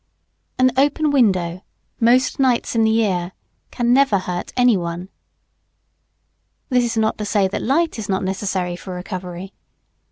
[0.57, 1.61] An open window
[1.99, 3.33] most nights in the year
[3.69, 5.09] can never hurt any one.
[6.69, 9.53] This is not to say that light is not necessary for recovery.